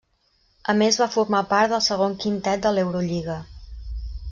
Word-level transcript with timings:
A 0.71 0.73
més 0.79 0.97
va 1.01 1.07
formar 1.15 1.41
part 1.51 1.75
del 1.75 1.85
segon 1.89 2.17
quintet 2.25 2.65
de 2.65 2.73
l'Eurolliga. 2.79 3.39